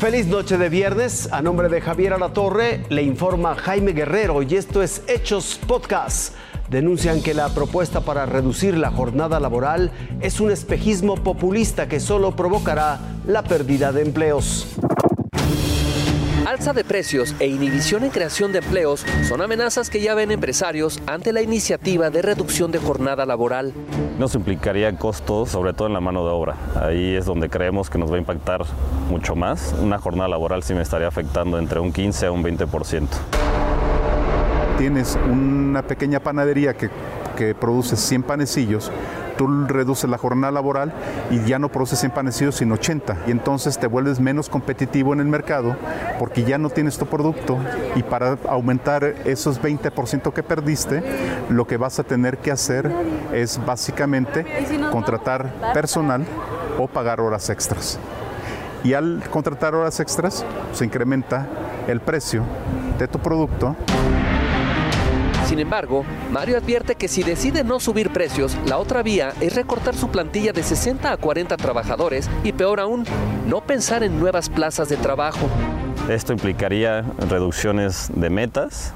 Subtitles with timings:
[0.00, 1.28] Feliz noche de viernes.
[1.30, 6.34] A nombre de Javier Alatorre le informa Jaime Guerrero y esto es Hechos Podcast.
[6.70, 12.34] Denuncian que la propuesta para reducir la jornada laboral es un espejismo populista que solo
[12.34, 14.68] provocará la pérdida de empleos.
[16.50, 21.00] Alza de precios e inhibición en creación de empleos son amenazas que ya ven empresarios
[21.06, 23.72] ante la iniciativa de reducción de jornada laboral.
[24.18, 26.56] Nos implicaría costos, sobre todo en la mano de obra.
[26.74, 28.64] Ahí es donde creemos que nos va a impactar
[29.08, 29.76] mucho más.
[29.80, 33.06] Una jornada laboral sí me estaría afectando entre un 15 a un 20%.
[34.76, 36.90] Tienes una pequeña panadería que,
[37.36, 38.90] que produce 100 panecillos
[39.40, 40.92] tú reduces la jornada laboral
[41.30, 45.20] y ya no produces 100 panecillos sino 80 y entonces te vuelves menos competitivo en
[45.20, 45.76] el mercado
[46.18, 47.56] porque ya no tienes tu producto
[47.96, 51.02] y para aumentar esos 20% que perdiste
[51.48, 52.92] lo que vas a tener que hacer
[53.32, 54.44] es básicamente
[54.92, 56.26] contratar personal
[56.78, 57.98] o pagar horas extras.
[58.84, 61.46] Y al contratar horas extras se incrementa
[61.88, 62.42] el precio
[62.98, 63.74] de tu producto
[65.60, 69.94] sin embargo, Mario advierte que si decide no subir precios, la otra vía es recortar
[69.94, 73.04] su plantilla de 60 a 40 trabajadores y peor aún,
[73.46, 75.50] no pensar en nuevas plazas de trabajo.
[76.08, 78.94] Esto implicaría reducciones de metas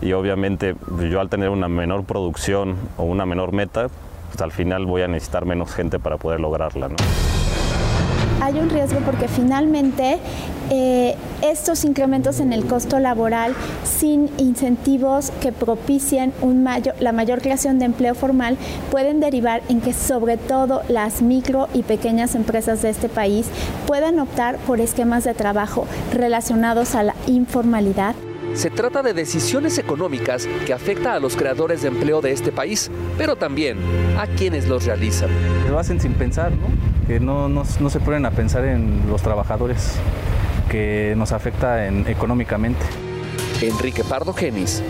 [0.00, 0.74] y obviamente
[1.08, 3.88] yo al tener una menor producción o una menor meta,
[4.32, 6.88] pues al final voy a necesitar menos gente para poder lograrla.
[6.88, 6.96] ¿no?
[8.42, 10.18] Hay un riesgo porque finalmente
[10.68, 13.54] eh, estos incrementos en el costo laboral
[13.84, 16.66] sin incentivos que propicien un
[16.98, 18.56] la mayor creación de empleo formal
[18.90, 23.46] pueden derivar en que sobre todo las micro y pequeñas empresas de este país
[23.86, 28.16] puedan optar por esquemas de trabajo relacionados a la informalidad.
[28.54, 32.90] Se trata de decisiones económicas que afectan a los creadores de empleo de este país,
[33.16, 33.78] pero también
[34.18, 35.30] a quienes los realizan.
[35.70, 36.91] Lo hacen sin pensar, ¿no?
[37.06, 39.96] Que no, no, se ponen a pensar en los trabajadores,
[40.70, 42.80] que nos afecta en, económicamente.
[43.60, 44.82] Enrique Pardo Genis,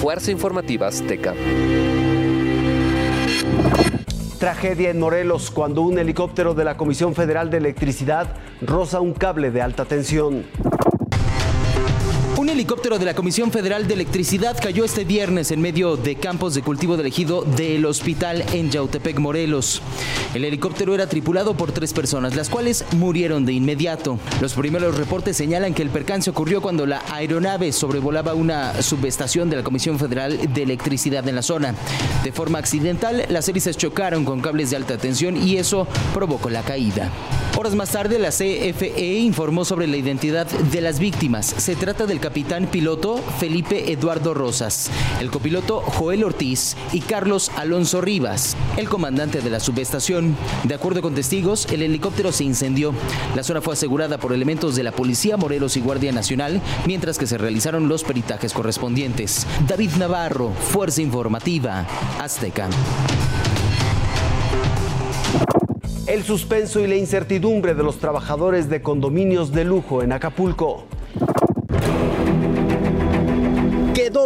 [0.00, 1.34] Fuerza Informativa Azteca.
[4.38, 8.26] Tragedia en Morelos cuando un helicóptero de la Comisión Federal de Electricidad
[8.62, 10.44] roza un cable de alta tensión.
[12.40, 16.54] Un helicóptero de la Comisión Federal de Electricidad cayó este viernes en medio de campos
[16.54, 19.82] de cultivo de ejido del hospital en Yautepec, Morelos.
[20.32, 24.18] El helicóptero era tripulado por tres personas, las cuales murieron de inmediato.
[24.40, 29.56] Los primeros reportes señalan que el percance ocurrió cuando la aeronave sobrevolaba una subestación de
[29.56, 31.74] la Comisión Federal de Electricidad en la zona.
[32.24, 36.62] De forma accidental, las hélices chocaron con cables de alta tensión y eso provocó la
[36.62, 37.10] caída.
[37.58, 41.44] Horas más tarde, la CFE informó sobre la identidad de las víctimas.
[41.44, 44.88] Se trata del capitán piloto Felipe Eduardo Rosas,
[45.20, 50.36] el copiloto Joel Ortiz y Carlos Alonso Rivas, el comandante de la subestación.
[50.62, 52.94] De acuerdo con testigos, el helicóptero se incendió.
[53.34, 57.26] La zona fue asegurada por elementos de la Policía Morelos y Guardia Nacional, mientras que
[57.26, 59.44] se realizaron los peritajes correspondientes.
[59.66, 61.84] David Navarro, Fuerza Informativa,
[62.20, 62.68] Azteca
[66.06, 70.84] el suspenso y la incertidumbre de los trabajadores de condominios de lujo en Acapulco.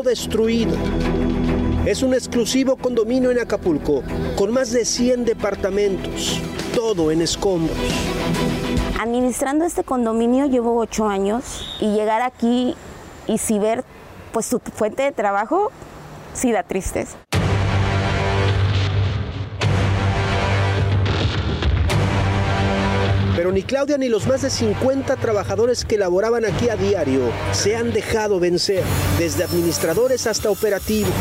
[0.02, 0.76] Destruido.
[1.86, 4.02] Es un exclusivo condominio en Acapulco,
[4.36, 6.40] con más de 100 departamentos,
[6.74, 7.76] todo en escombros.
[9.00, 12.74] Administrando este condominio llevo ocho años y llegar aquí
[13.26, 13.84] y si ver
[14.32, 15.70] pues su fuente de trabajo,
[16.32, 17.23] sí da tristeza.
[23.44, 27.76] Pero ni Claudia ni los más de 50 trabajadores que laboraban aquí a diario se
[27.76, 28.82] han dejado vencer,
[29.18, 31.12] desde administradores hasta operativos.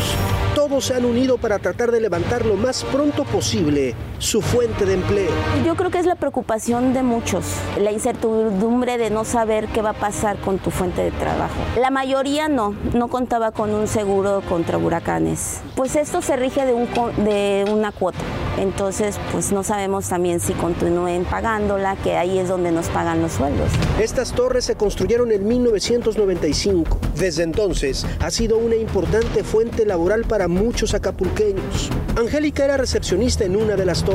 [0.54, 4.94] Todos se han unido para tratar de levantar lo más pronto posible su fuente de
[4.94, 5.30] empleo.
[5.66, 7.44] Yo creo que es la preocupación de muchos,
[7.78, 11.54] la incertidumbre de no saber qué va a pasar con tu fuente de trabajo.
[11.78, 15.60] La mayoría no, no contaba con un seguro contra huracanes.
[15.76, 16.88] Pues esto se rige de, un,
[17.24, 18.18] de una cuota.
[18.58, 23.32] Entonces, pues no sabemos también si continúen pagándola, que ahí es donde nos pagan los
[23.32, 23.68] sueldos.
[24.00, 26.98] Estas torres se construyeron en 1995.
[27.16, 31.90] Desde entonces ha sido una importante fuente laboral para muchos acapulqueños.
[32.16, 34.13] Angélica era recepcionista en una de las torres,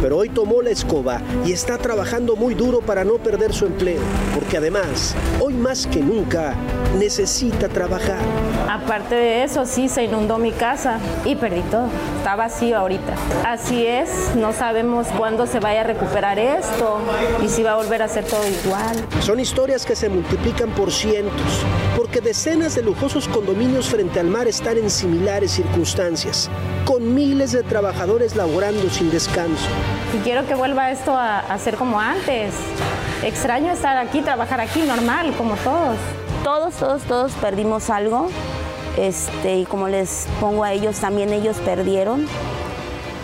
[0.00, 4.00] pero hoy tomó la escoba y está trabajando muy duro para no perder su empleo,
[4.34, 6.54] porque además, hoy más que nunca,
[6.98, 8.18] necesita trabajar.
[8.68, 11.86] Aparte de eso, sí, se inundó mi casa y perdí todo.
[12.18, 13.14] Está vacío ahorita.
[13.44, 16.98] Así es, no sabemos cuándo se vaya a recuperar esto
[17.44, 18.96] y si va a volver a ser todo igual.
[19.20, 21.64] Son historias que se multiplican por cientos,
[22.10, 26.50] porque decenas de lujosos condominios frente al mar están en similares circunstancias,
[26.84, 29.68] con miles de trabajadores laborando sin descanso.
[30.12, 32.52] Y quiero que vuelva esto a, a ser como antes
[33.22, 35.98] extraño estar aquí, trabajar aquí normal, como todos.
[36.42, 38.28] Todos, todos, todos perdimos algo.
[38.96, 42.26] Este, y como les pongo a ellos, también ellos perdieron.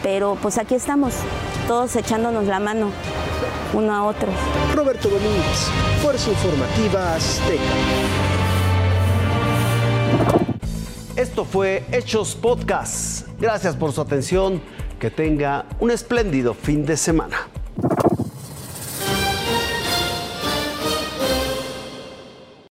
[0.04, 1.12] Pero pues aquí estamos,
[1.66, 2.92] todos echándonos la mano
[3.72, 4.28] uno a otro.
[4.76, 8.45] Roberto Domínguez, Fuerza Informativa Azteca.
[11.16, 13.26] Esto fue Hechos Podcast.
[13.40, 14.60] Gracias por su atención.
[15.00, 17.45] Que tenga un espléndido fin de semana.